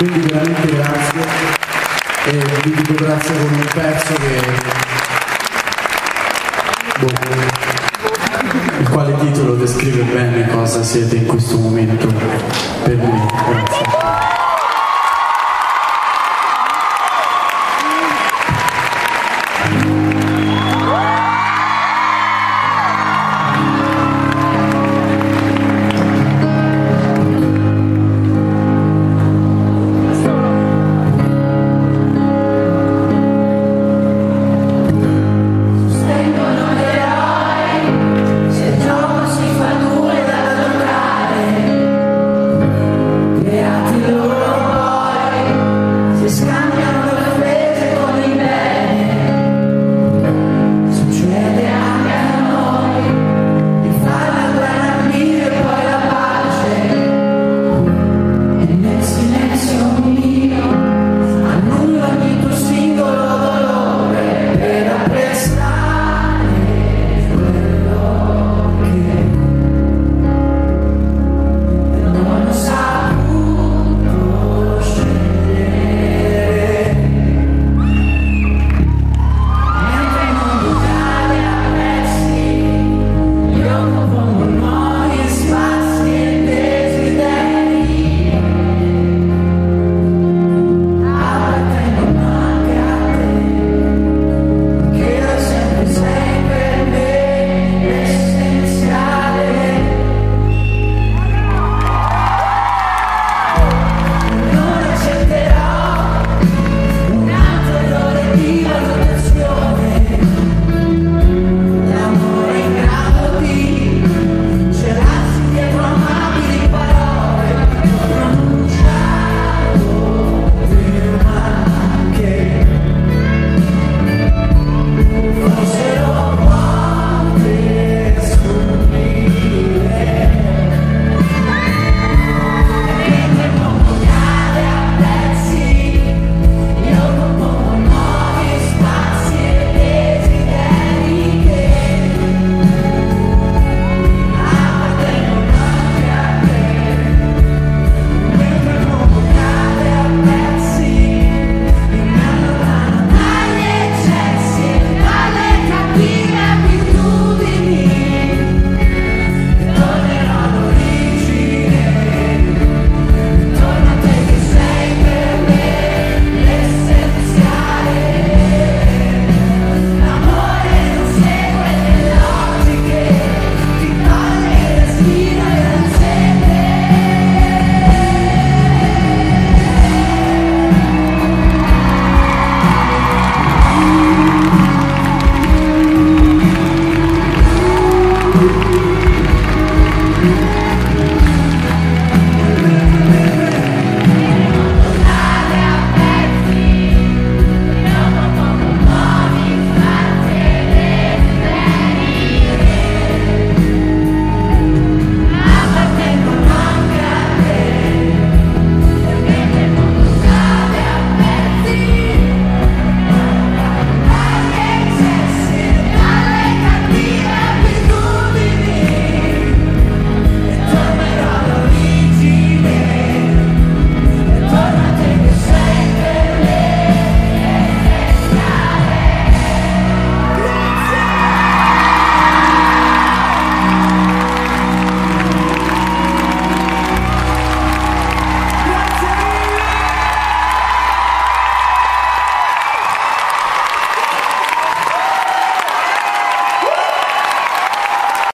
[0.00, 1.20] quindi veramente grazie.
[2.24, 4.40] E vi dico grazie con un pezzo che
[7.00, 7.08] boh.
[8.78, 12.19] il quale titolo descrive bene cosa siete in questo momento.